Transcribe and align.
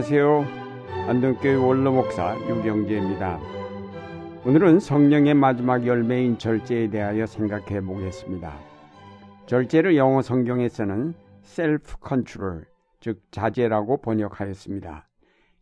안녕하세요. 0.00 0.46
안동교회 1.08 1.56
원로 1.56 1.92
목사 1.92 2.34
유경재입니다. 2.48 3.38
오늘은 4.46 4.80
성령의 4.80 5.34
마지막 5.34 5.86
열매인 5.86 6.38
절제에 6.38 6.88
대하여 6.88 7.26
생각해 7.26 7.82
보겠습니다. 7.82 8.50
절제를 9.44 9.98
영어 9.98 10.22
성경에서는 10.22 11.12
self 11.44 11.96
control, 12.08 12.64
즉 13.00 13.20
자제라고 13.30 14.00
번역하였습니다. 14.00 15.06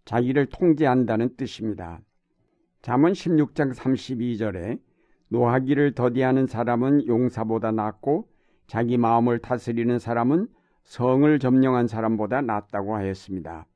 자기를 0.05 0.47
통제한다는 0.47 1.35
뜻입니다. 1.37 1.99
잠언 2.81 3.15
16장 3.15 3.75
32절에 3.75 4.79
노하기를 5.31 5.95
더디하는 5.95 6.47
사람은 6.47 7.09
용사보다 7.09 7.73
낫고 7.73 8.29
자기 8.69 8.99
마음을 8.99 9.41
다스리는 9.41 9.99
사람은 9.99 10.47
성을 10.85 11.39
점령한 11.41 11.89
사람보다 11.89 12.43
낫다고 12.43 12.95
하였습니다. 12.95 13.67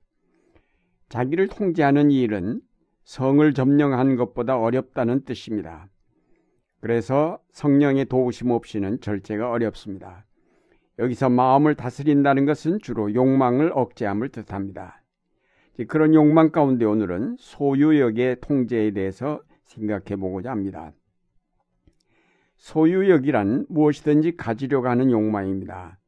자기를 1.12 1.48
통제하는 1.48 2.10
일은 2.10 2.62
성을 3.04 3.52
점령한 3.52 4.16
것보다 4.16 4.58
어렵다는 4.58 5.26
뜻입니다. 5.26 5.90
그래서 6.80 7.38
성령의 7.50 8.06
도우심 8.06 8.50
없이는 8.50 8.98
절제가 8.98 9.50
어렵습니다. 9.50 10.24
여기서 10.98 11.28
마음을 11.28 11.74
다스린다는 11.74 12.46
것은 12.46 12.78
주로 12.78 13.12
욕망을 13.12 13.72
억제함을 13.74 14.30
뜻합니다. 14.30 15.02
그런 15.86 16.14
욕망 16.14 16.50
가운데 16.50 16.86
오늘은 16.86 17.36
소유욕의 17.38 18.38
통제에 18.40 18.92
대해서 18.92 19.42
생각해 19.64 20.16
보고자 20.18 20.50
합니다. 20.50 20.92
소유욕이란 22.56 23.66
무엇이든지 23.68 24.38
가지려고 24.38 24.88
하는 24.88 25.10
욕망입니다. 25.10 25.98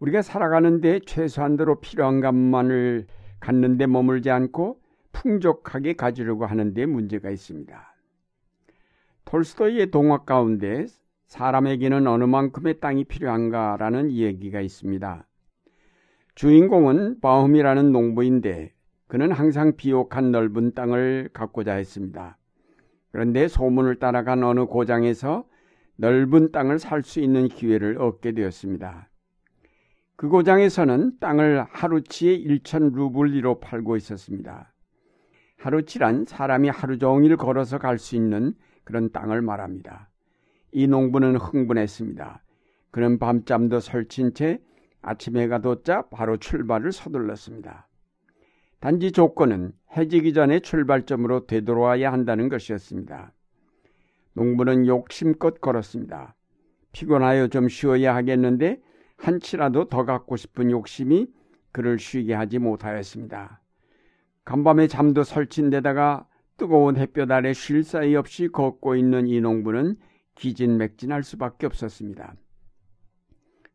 우리가 0.00 0.20
살아가는데 0.20 1.00
최소한대로 1.06 1.80
필요한 1.80 2.20
것만을 2.20 3.06
갖는데 3.44 3.86
머물지 3.86 4.30
않고 4.30 4.80
풍족하게 5.12 5.92
가지려고 5.92 6.46
하는데 6.46 6.86
문제가 6.86 7.28
있습니다. 7.28 7.94
톨스토이의 9.26 9.90
동화 9.90 10.24
가운데 10.24 10.86
사람에게는 11.26 12.06
어느 12.06 12.24
만큼의 12.24 12.80
땅이 12.80 13.04
필요한가라는 13.04 14.08
이야기가 14.08 14.62
있습니다. 14.62 15.26
주인공은 16.34 17.20
바움이라는 17.20 17.92
농부인데 17.92 18.72
그는 19.08 19.30
항상 19.30 19.76
비옥한 19.76 20.32
넓은 20.32 20.72
땅을 20.72 21.28
갖고자 21.34 21.74
했습니다. 21.74 22.38
그런데 23.12 23.46
소문을 23.46 23.96
따라간 23.98 24.42
어느 24.42 24.64
고장에서 24.64 25.44
넓은 25.96 26.50
땅을 26.50 26.78
살 26.78 27.02
수 27.02 27.20
있는 27.20 27.48
기회를 27.48 28.00
얻게 28.00 28.32
되었습니다. 28.32 29.10
그 30.16 30.28
고장에서는 30.28 31.18
땅을 31.18 31.64
하루치에 31.68 32.38
1천 32.38 32.94
루블리로 32.94 33.60
팔고 33.60 33.96
있었습니다. 33.96 34.72
하루치란 35.58 36.24
사람이 36.26 36.68
하루 36.68 36.98
종일 36.98 37.36
걸어서 37.36 37.78
갈 37.78 37.98
수 37.98 38.14
있는 38.16 38.54
그런 38.84 39.10
땅을 39.10 39.42
말합니다. 39.42 40.10
이 40.72 40.86
농부는 40.86 41.36
흥분했습니다. 41.36 42.42
그는 42.90 43.18
밤잠도 43.18 43.80
설친 43.80 44.34
채 44.34 44.60
아침 45.02 45.36
해가 45.36 45.60
돋자 45.60 46.02
바로 46.10 46.36
출발을 46.36 46.92
서둘렀습니다. 46.92 47.88
단지 48.80 49.10
조건은 49.10 49.72
해지기 49.96 50.32
전에 50.32 50.60
출발점으로 50.60 51.46
되돌아와야 51.46 52.12
한다는 52.12 52.48
것이었습니다. 52.48 53.32
농부는 54.34 54.86
욕심껏 54.86 55.60
걸었습니다. 55.60 56.34
피곤하여 56.92 57.48
좀 57.48 57.68
쉬어야 57.68 58.14
하겠는데 58.14 58.80
한치라도 59.16 59.88
더 59.88 60.04
갖고 60.04 60.36
싶은 60.36 60.70
욕심이 60.70 61.26
그를 61.72 61.98
쉬게 61.98 62.34
하지 62.34 62.58
못하였습니다. 62.58 63.60
간밤에 64.44 64.86
잠도 64.86 65.24
설친 65.24 65.70
데다가 65.70 66.28
뜨거운 66.56 66.96
햇볕 66.96 67.30
아래 67.30 67.52
쉴 67.52 67.82
사이 67.82 68.14
없이 68.14 68.48
걷고 68.48 68.96
있는 68.96 69.26
이 69.26 69.40
농부는 69.40 69.96
기진맥진할 70.34 71.22
수밖에 71.22 71.66
없었습니다. 71.66 72.34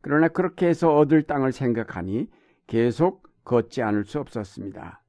그러나 0.01 0.27
그렇게 0.27 0.67
해서 0.67 0.95
얻을 0.95 1.23
땅을 1.23 1.51
생각하니 1.51 2.29
계속 2.67 3.27
걷지 3.43 3.81
않을 3.81 4.05
수 4.05 4.19
없었습니다. 4.19 5.03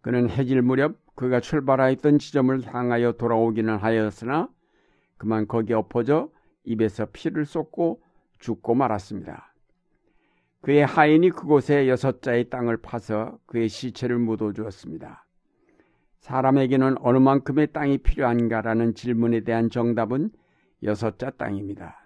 그는 0.00 0.28
해질 0.30 0.62
무렵 0.62 0.98
그가 1.14 1.40
출발하였던 1.40 2.18
지점을 2.18 2.66
향하여 2.66 3.12
돌아오기는 3.12 3.76
하였으나 3.76 4.48
그만 5.16 5.46
거기에 5.46 5.76
엎어져 5.76 6.30
입에서 6.64 7.06
피를 7.12 7.44
쏟고 7.44 8.02
죽고 8.40 8.74
말았습니다. 8.74 9.54
그의 10.62 10.84
하인이 10.84 11.30
그곳에 11.30 11.88
여섯 11.88 12.20
자의 12.20 12.50
땅을 12.50 12.78
파서 12.78 13.38
그의 13.46 13.68
시체를 13.68 14.18
묻어 14.18 14.52
주었습니다. 14.52 15.26
사람에게는 16.18 16.96
어느 17.00 17.18
만큼의 17.18 17.68
땅이 17.72 17.98
필요한가라는 17.98 18.94
질문에 18.94 19.40
대한 19.40 19.70
정답은 19.70 20.30
여섯 20.82 21.18
자 21.18 21.30
땅입니다. 21.30 21.96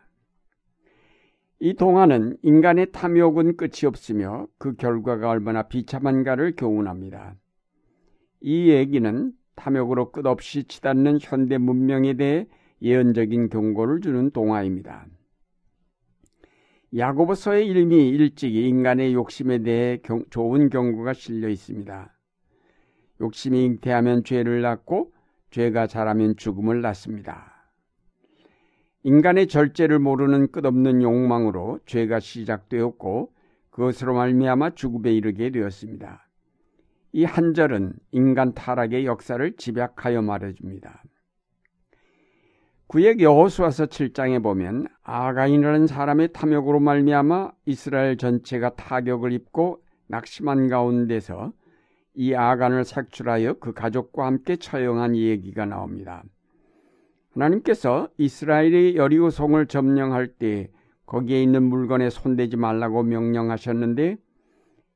이 1.59 1.75
동화는 1.75 2.37
인간의 2.43 2.93
탐욕은 2.93 3.57
끝이 3.57 3.87
없으며 3.87 4.47
그 4.59 4.75
결과가 4.75 5.31
얼마나 5.31 5.63
비참한가를 5.63 6.55
교훈합니다. 6.57 7.35
이 8.41 8.71
얘기는 8.71 9.33
탐욕으로 9.57 10.13
끝없이 10.13 10.65
치닫는 10.65 11.19
현대 11.21 11.59
문명에 11.59 12.15
대해 12.15 12.47
예언적인 12.83 13.49
경고를 13.49 14.01
주는 14.01 14.31
동화입니다. 14.31 15.07
야고보서의 16.97 17.67
일미 17.67 18.09
일찍이 18.11 18.69
인간의 18.69 19.15
욕심에 19.15 19.59
대해 19.59 19.99
경, 20.03 20.25
좋은 20.31 20.69
경고가 20.69 21.13
실려 21.13 21.49
있습니다. 21.49 22.13
욕심이 23.21 23.65
잉태하면 23.65 24.23
죄를 24.23 24.63
낳고 24.63 25.13
죄가 25.51 25.89
자라면 25.89 26.37
죽음을 26.37 26.83
낳습니다. 26.83 27.53
인간의 29.03 29.49
절제를 29.49 29.99
모르는 29.99 30.53
끝없는 30.53 31.03
욕망으로 31.03 31.81
죄가 31.85 32.21
시작되었고 32.21 33.33
그것으로 33.71 34.15
말미암아 34.15 34.71
죽음에 34.77 35.13
이르게 35.13 35.51
되었습니다. 35.51 36.29
이 37.13 37.25
한 37.25 37.55
절은 37.55 37.95
인간 38.13 38.55
타락의 38.55 39.05
역사를 39.07 39.57
집약하여 39.57 40.23
말해줍니다. 40.23 41.03
구약 42.87 43.21
여호수아서 43.21 43.87
7장에 43.87 44.43
보면 44.43 44.87
아가인이라는 45.03 45.87
사람의 45.87 46.33
탐욕으로 46.33 46.81
말미암아 46.81 47.53
이스라엘 47.67 48.17
전체가 48.17 48.75
타격을 48.77 49.33
입고 49.33 49.83
낙심한 50.07 50.69
가운데서 50.69 51.53
이 52.15 52.35
아간을 52.35 52.85
색출하여 52.85 53.55
그 53.55 53.73
가족과 53.73 54.27
함께 54.27 54.57
처형한 54.57 55.17
얘기가 55.17 55.65
나옵니다. 55.65 56.23
하나님께서 57.33 58.09
이스라엘이 58.19 58.97
여리고성을 58.97 59.67
점령할 59.67 60.29
때 60.29 60.71
거기에 61.07 61.43
있는 61.43 61.65
물건에 61.65 62.11
손대지 62.11 62.57
말라고 62.57 63.03
명령하셨는데 63.03 64.17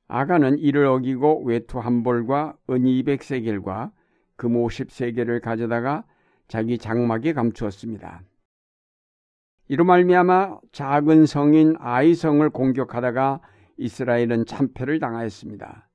아간은 0.07 0.59
이를 0.59 0.87
어기고 0.87 1.45
외투 1.45 1.79
한 1.79 2.03
벌과 2.03 2.55
은 2.71 2.85
200세겔과 2.85 3.91
금 4.37 4.53
50세겔을 4.53 5.41
가져다가 5.41 6.05
자기 6.49 6.79
장막에 6.79 7.35
감추었습니다. 7.35 8.23
이로 9.69 9.85
말미암아 9.85 10.61
작은 10.73 11.27
성인 11.27 11.77
아이성을 11.79 12.49
공격하다가 12.51 13.41
이스라엘은 13.77 14.47
참패를 14.47 14.99
당하였습니다. 14.99 15.89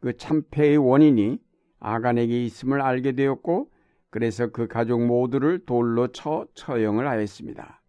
그 0.00 0.16
참패의 0.16 0.78
원인이 0.78 1.38
아간에게 1.80 2.44
있음을 2.44 2.80
알게 2.80 3.12
되었고 3.12 3.70
그래서 4.10 4.48
그 4.48 4.68
가족 4.68 5.04
모두를 5.04 5.64
돌로 5.64 6.08
쳐 6.08 6.46
처형을 6.54 7.08
하였습니다. 7.08 7.82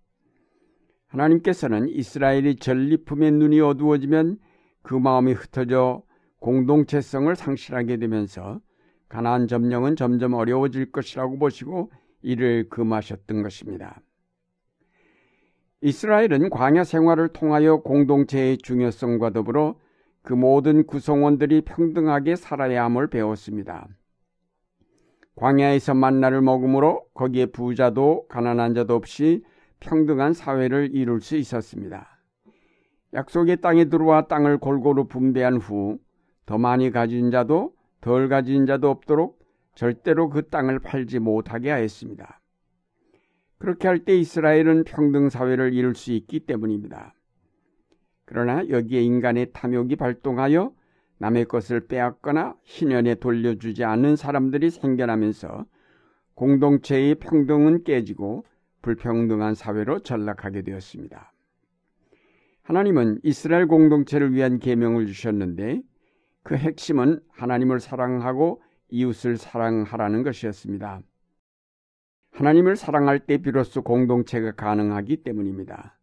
하나님께서는 1.07 1.89
이스라엘이 1.89 2.55
전리품의 2.55 3.31
눈이 3.33 3.61
어두워지면 3.61 4.39
그 4.81 4.95
마음이 4.95 5.33
흩어져 5.33 6.01
공동체성을 6.39 7.35
상실하게 7.35 7.97
되면서 7.97 8.59
가나안 9.13 9.47
점령은 9.47 9.95
점점 9.95 10.33
어려워질 10.33 10.91
것이라고 10.91 11.37
보시고 11.37 11.91
이를 12.23 12.67
금하셨던 12.69 13.43
것입니다. 13.43 14.01
이스라엘은 15.81 16.49
광야 16.49 16.83
생활을 16.83 17.27
통하여 17.27 17.77
공동체의 17.81 18.57
중요성과 18.57 19.29
더불어 19.29 19.75
그 20.23 20.33
모든 20.33 20.87
구성원들이 20.87 21.61
평등하게 21.61 22.35
살아야 22.35 22.85
함을 22.85 23.07
배웠습니다. 23.07 23.87
광야에서 25.35 25.93
만나를 25.93 26.41
먹음으로 26.41 27.05
거기에 27.13 27.47
부자도 27.47 28.27
가난한 28.29 28.73
자도 28.73 28.95
없이 28.95 29.43
평등한 29.79 30.33
사회를 30.33 30.89
이룰 30.93 31.21
수 31.21 31.35
있었습니다. 31.35 32.07
약속의 33.13 33.61
땅에 33.61 33.85
들어와 33.85 34.27
땅을 34.27 34.57
골고루 34.57 35.07
분배한 35.07 35.57
후 35.57 35.99
더 36.45 36.57
많이 36.57 36.91
가진 36.91 37.31
자도 37.31 37.73
덜 38.03 38.27
가진 38.27 38.65
자도 38.65 38.89
없도록 38.89 39.39
절대로 39.75 40.29
그 40.29 40.49
땅을 40.49 40.79
팔지 40.79 41.19
못하게 41.19 41.71
하였습니다. 41.71 42.41
그렇게 43.57 43.87
할 43.87 44.03
때 44.03 44.13
이스라엘은 44.17 44.83
평등 44.83 45.29
사회를 45.29 45.73
이룰 45.73 45.95
수 45.95 46.11
있기 46.11 46.41
때문입니다. 46.41 47.15
그러나 48.25 48.67
여기에 48.67 49.01
인간의 49.03 49.51
탐욕이 49.53 49.95
발동하여 49.95 50.73
남의 51.19 51.45
것을 51.45 51.87
빼앗거나 51.87 52.57
희년에 52.63 53.15
돌려주지 53.15 53.85
않는 53.85 54.17
사람들이 54.17 54.69
생겨나면서 54.69 55.65
공동체의 56.35 57.15
평등은 57.15 57.85
깨지고 57.85 58.43
불평등한 58.81 59.55
사회로 59.55 59.99
전락하게 59.99 60.63
되었습니다. 60.63 61.31
하나님은 62.63 63.21
이스라엘 63.23 63.67
공동체를 63.67 64.33
위한 64.33 64.59
계명을 64.59 65.05
주셨는데 65.05 65.83
그 66.43 66.55
핵심은 66.55 67.21
하나님을 67.29 67.79
사랑하고 67.79 68.61
이웃을 68.89 69.37
사랑하라는 69.37 70.23
것이었습니다. 70.23 71.01
하나님을 72.31 72.75
사랑할 72.75 73.19
때 73.19 73.37
비로소 73.37 73.81
공동체가 73.81 74.51
가능하기 74.51 75.23
때문입니다. 75.23 75.97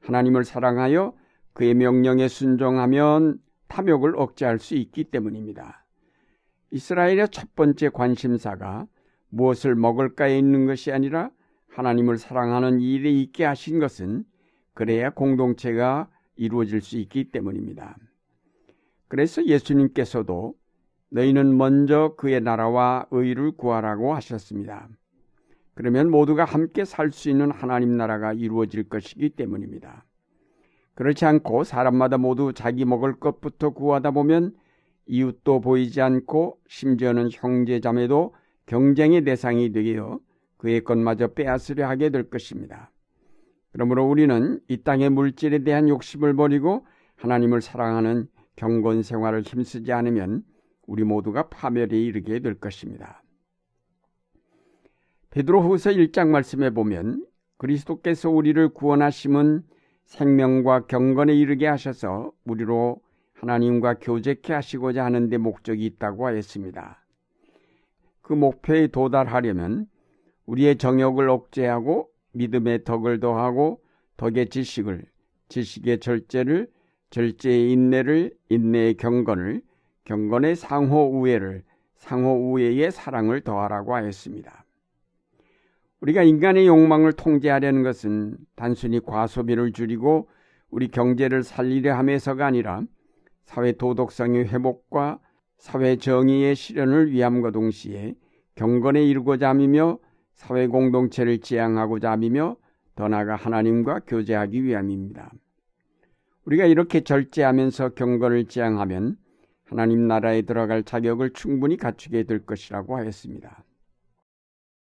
하나님을 0.00 0.44
사랑하여 0.44 1.14
그의 1.52 1.74
명령에 1.74 2.28
순종하면 2.28 3.40
탐욕을 3.68 4.14
억제할 4.16 4.58
수 4.58 4.74
있기 4.74 5.04
때문입니다. 5.04 5.86
이스라엘의 6.70 7.28
첫 7.30 7.54
번째 7.54 7.88
관심사가 7.88 8.86
무엇을 9.30 9.74
먹을까에 9.74 10.38
있는 10.38 10.66
것이 10.66 10.92
아니라 10.92 11.30
하나님을 11.68 12.18
사랑하는 12.18 12.80
일에 12.80 13.10
있게 13.10 13.44
하신 13.44 13.78
것은 13.78 14.24
그래야 14.74 15.10
공동체가 15.10 16.08
이루어질 16.36 16.80
수 16.80 16.98
있기 16.98 17.30
때문입니다. 17.30 17.96
그래서 19.08 19.44
예수님께서도 19.44 20.54
너희는 21.10 21.56
먼저 21.56 22.14
그의 22.16 22.40
나라와 22.40 23.06
의를 23.10 23.52
구하라고 23.52 24.14
하셨습니다. 24.14 24.88
그러면 25.74 26.10
모두가 26.10 26.44
함께 26.44 26.84
살 26.84 27.12
수 27.12 27.30
있는 27.30 27.50
하나님 27.50 27.96
나라가 27.96 28.32
이루어질 28.32 28.88
것이기 28.88 29.30
때문입니다. 29.30 30.04
그렇지 30.94 31.24
않고 31.24 31.64
사람마다 31.64 32.18
모두 32.18 32.52
자기 32.52 32.84
먹을 32.84 33.18
것부터 33.18 33.70
구하다 33.70 34.10
보면 34.10 34.54
이웃도 35.06 35.60
보이지 35.60 36.00
않고 36.00 36.58
심지어는 36.68 37.30
형제 37.32 37.80
자매도 37.80 38.34
경쟁의 38.66 39.24
대상이 39.24 39.72
되어 39.72 40.18
그의 40.58 40.82
것마저 40.82 41.28
빼앗으려 41.28 41.88
하게 41.88 42.10
될 42.10 42.28
것입니다. 42.28 42.90
그러므로 43.72 44.06
우리는 44.06 44.60
이 44.68 44.78
땅의 44.82 45.10
물질에 45.10 45.60
대한 45.60 45.88
욕심을 45.88 46.34
버리고 46.34 46.84
하나님을 47.16 47.62
사랑하는 47.62 48.26
경건 48.58 49.04
생활을 49.04 49.42
힘쓰지 49.42 49.92
않으면 49.92 50.42
우리 50.86 51.04
모두가 51.04 51.48
파멸에 51.48 51.96
이르게 51.96 52.40
될 52.40 52.54
것입니다. 52.54 53.22
베드로후서 55.30 55.90
1장 55.90 56.28
말씀에 56.28 56.70
보면 56.70 57.24
그리스도께서 57.58 58.30
우리를 58.30 58.70
구원하심은 58.70 59.62
생명과 60.06 60.86
경건에 60.86 61.36
이르게 61.36 61.68
하셔서 61.68 62.32
우리로 62.44 63.00
하나님과 63.34 63.98
교제케 64.00 64.52
하시고자 64.52 65.04
하는 65.04 65.28
데 65.28 65.38
목적이 65.38 65.86
있다고 65.86 66.26
하였습니다. 66.26 67.04
그 68.22 68.32
목표에 68.32 68.88
도달하려면 68.88 69.86
우리의 70.46 70.78
정욕을 70.78 71.28
억제하고 71.28 72.08
믿음의 72.32 72.82
덕을 72.82 73.20
더하고 73.20 73.80
덕의 74.16 74.48
지식을 74.48 75.04
지식의 75.48 76.00
절제를 76.00 76.68
절제의 77.10 77.72
인내를 77.72 78.32
인내의 78.48 78.94
경건을 78.94 79.62
경건의 80.04 80.56
상호 80.56 81.20
우애를 81.20 81.62
상호 81.96 82.52
우애의 82.52 82.90
사랑을 82.90 83.40
더하라고 83.40 83.94
하였습니다. 83.94 84.64
우리가 86.00 86.22
인간의 86.22 86.66
욕망을 86.66 87.12
통제하려는 87.12 87.82
것은 87.82 88.36
단순히 88.54 89.00
과소비를 89.00 89.72
줄이고 89.72 90.28
우리 90.70 90.88
경제를 90.88 91.42
살리려 91.42 91.94
함에서가 91.96 92.46
아니라 92.46 92.82
사회 93.44 93.72
도덕성의 93.72 94.48
회복과 94.48 95.18
사회 95.56 95.96
정의의 95.96 96.54
실현을 96.54 97.10
위함과 97.10 97.50
동시에 97.50 98.14
경건에 98.54 99.02
이르고자 99.04 99.48
함이며 99.48 99.98
사회 100.34 100.66
공동체를 100.68 101.40
지향하고자 101.40 102.12
함이며 102.12 102.56
더 102.94 103.08
나아가 103.08 103.34
하나님과 103.34 104.00
교제하기 104.06 104.62
위함입니다. 104.62 105.32
우리가 106.48 106.64
이렇게 106.64 107.02
절제하면서 107.02 107.90
경건을 107.90 108.46
지향하면 108.46 109.18
하나님 109.66 110.08
나라에 110.08 110.42
들어갈 110.42 110.82
자격을 110.82 111.34
충분히 111.34 111.76
갖추게 111.76 112.22
될 112.22 112.46
것이라고 112.46 112.96
하였습니다. 112.96 113.64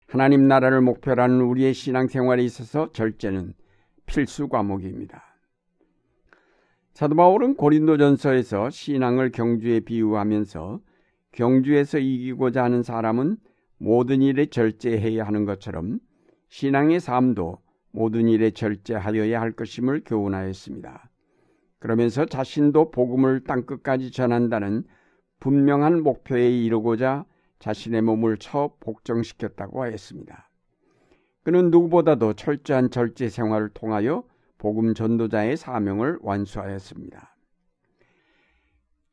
하나님 0.08 0.48
나라를 0.48 0.82
목표로 0.82 1.24
하는 1.24 1.42
우리의 1.42 1.74
신앙생활에 1.74 2.44
있어서 2.44 2.92
절제는 2.92 3.56
필수 4.06 4.48
과목입니다. 4.48 5.24
사도 6.94 7.16
바울은 7.16 7.56
고린도전서에서 7.56 8.70
신앙을 8.70 9.32
경주에 9.32 9.80
비유하면서 9.80 10.82
경주에서 11.32 11.98
이기고자 11.98 12.64
하는 12.64 12.84
사람은 12.84 13.38
모든 13.80 14.22
일에 14.22 14.46
절제해야 14.46 15.26
하는 15.26 15.46
것처럼 15.46 16.00
신앙의 16.50 17.00
삶도 17.00 17.58
모든 17.92 18.28
일에 18.28 18.52
절제하여야 18.52 19.42
할 19.42 19.52
것임을 19.54 20.04
교훈하였습니다. 20.06 21.09
그러면서 21.80 22.26
자신도 22.26 22.92
복음을 22.92 23.44
땅끝까지 23.44 24.12
전한다는 24.12 24.84
분명한 25.40 26.04
목표에 26.04 26.50
이르고자 26.50 27.26
자신의 27.60 28.02
몸을 28.02 28.38
처 28.38 28.76
복정시켰다고 28.80 29.82
하였습니다. 29.84 30.50
그는 31.44 31.72
누구보다도 31.72 32.34
철저한 32.34 32.90
절제 32.90 33.30
생활을 33.30 33.70
통하여 33.70 34.24
복음 34.58 34.94
전도자의 34.94 35.56
사명을 35.56 36.20
완수하였습니다. 36.22 37.36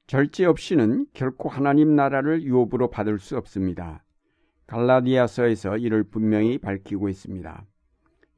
절제 0.08 0.44
없이는 0.44 1.06
결코 1.14 1.48
하나님 1.48 1.96
나라를 1.96 2.42
유업으로 2.42 2.90
받을 2.90 3.18
수 3.18 3.36
없습니다. 3.36 4.04
갈라디아서에서 4.66 5.78
이를 5.78 6.02
분명히 6.04 6.58
밝히고 6.58 7.08
있습니다. 7.08 7.64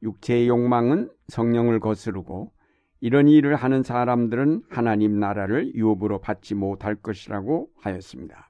육체의 0.03 0.47
욕망은 0.47 1.11
성령을 1.27 1.79
거스르고 1.79 2.51
이런 3.01 3.27
일을 3.27 3.55
하는 3.55 3.83
사람들은 3.83 4.63
하나님 4.69 5.19
나라를 5.19 5.73
유업으로 5.73 6.19
받지 6.19 6.53
못할 6.55 6.95
것이라고 6.95 7.69
하였습니다. 7.77 8.49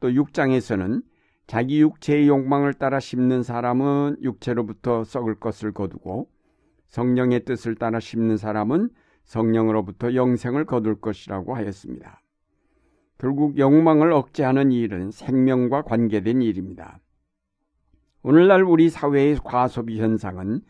또 0.00 0.08
6장에서는 0.10 1.02
자기 1.46 1.80
육체의 1.80 2.28
욕망을 2.28 2.74
따라 2.74 2.98
심는 2.98 3.42
사람은 3.42 4.16
육체로부터 4.22 5.04
썩을 5.04 5.36
것을 5.36 5.72
거두고 5.72 6.28
성령의 6.88 7.44
뜻을 7.44 7.74
따라 7.76 8.00
심는 8.00 8.36
사람은 8.36 8.90
성령으로부터 9.24 10.14
영생을 10.14 10.64
거둘 10.64 11.00
것이라고 11.00 11.54
하였습니다. 11.54 12.20
결국 13.18 13.56
욕망을 13.56 14.12
억제하는 14.12 14.72
일은 14.72 15.12
생명과 15.12 15.82
관계된 15.82 16.42
일입니다. 16.42 16.98
오늘날 18.24 18.62
우리 18.64 18.88
사회의 18.88 19.36
과소비 19.36 20.00
현상은 20.00 20.62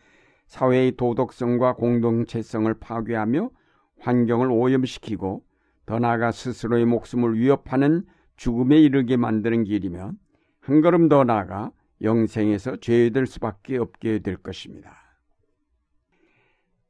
사회의 0.53 0.91
도덕성과 0.91 1.73
공동체성을 1.77 2.71
파괴하며 2.75 3.49
환경을 3.97 4.51
오염시키고 4.51 5.43
더 5.87 5.97
나아가 5.97 6.31
스스로의 6.31 6.85
목숨을 6.85 7.39
위협하는 7.39 8.05
죽음에 8.35 8.79
이르게 8.79 9.17
만드는 9.17 9.63
길이며 9.63 10.11
한 10.59 10.81
걸음 10.81 11.09
더 11.09 11.23
나아가 11.23 11.71
영생에서 12.03 12.75
죄될 12.75 13.25
수밖에 13.25 13.77
없게 13.79 14.19
될 14.19 14.37
것입니다. 14.37 14.95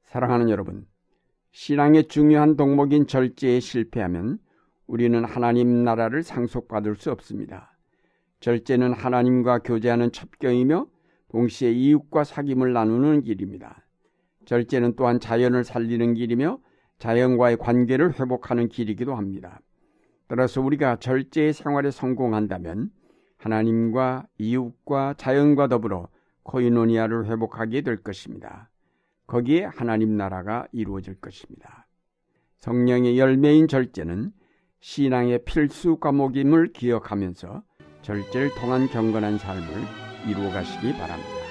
사랑하는 0.04 0.50
여러분, 0.50 0.86
신앙의 1.54 2.10
중요한 2.10 2.58
덕목인 2.58 3.08
절제에 3.08 3.62
실패하면 3.62 4.40
우리는 4.88 5.24
하나님 5.24 5.86
나라를 5.86 6.24
상속받을 6.24 6.98
수 6.98 7.12
없습니다. 7.12 7.78
절제는 8.42 8.92
하나님과 8.92 9.60
교제하는 9.60 10.12
첩경이며 10.12 10.88
동시에 11.34 11.72
이웃과 11.72 12.24
사귐을 12.24 12.74
나누는 12.74 13.24
길입니다. 13.24 13.86
절제는 14.46 14.96
또한 14.96 15.20
자연을 15.20 15.64
살리는 15.64 16.14
길이며 16.14 16.60
자연과의 17.00 17.58
관계를 17.58 18.20
회복하는 18.20 18.70
길이기도 18.70 19.16
합니다. 19.16 19.60
따라서 20.28 20.62
우리가 20.62 20.98
절제의 20.98 21.54
생활에 21.54 21.90
성공한다면 21.90 22.92
하나님과 23.38 24.28
이웃과 24.38 25.16
자연과 25.18 25.68
더불어 25.68 26.08
코이노니아를 26.44 27.26
회복하게 27.26 27.82
될 27.82 27.98
것입니다. 28.04 28.70
거기에 29.26 29.66
하나님 29.66 30.16
나라가 30.16 30.68
이루어질 30.72 31.20
것입니다. 31.20 31.88
성령의 32.60 33.18
열매인 33.18 33.68
절제는 33.68 34.32
신앙의 34.82 35.46
필수 35.46 35.98
과목임을 35.98 36.74
기억하면서 36.74 37.64
절제를 38.04 38.54
통한 38.56 38.88
경건한 38.88 39.40
삶을 39.40 40.13
이루어 40.26 40.50
가시기 40.52 40.94
바랍니다. 40.94 41.43